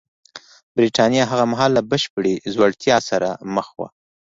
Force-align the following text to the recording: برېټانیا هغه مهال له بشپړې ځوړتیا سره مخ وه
برېټانیا 0.75 1.23
هغه 1.31 1.45
مهال 1.51 1.71
له 1.77 1.81
بشپړې 1.91 2.33
ځوړتیا 2.53 2.97
سره 3.09 3.29
مخ 3.55 3.67
وه 3.77 3.87